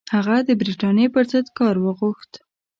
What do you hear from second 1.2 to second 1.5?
ضد